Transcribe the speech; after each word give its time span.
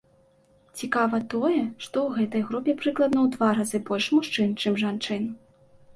Цікава 0.79 1.19
тое, 1.33 1.59
што 1.87 1.97
ў 2.05 2.21
гэтай 2.21 2.41
групе 2.49 2.75
прыкладна 2.81 3.19
ў 3.27 3.37
два 3.39 3.49
разы 3.61 3.85
больш 3.91 4.05
мужчын, 4.19 4.49
чым 4.65 4.73
жанчын. 4.87 5.33